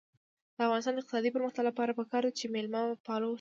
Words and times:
د 0.55 0.57
افغانستان 0.65 0.93
د 0.95 0.99
اقتصادي 1.01 1.29
پرمختګ 1.35 1.63
لپاره 1.69 1.97
پکار 1.99 2.23
ده 2.27 2.31
چې 2.39 2.45
مېلمه 2.53 2.81
پال 3.05 3.21
اوسو. 3.23 3.29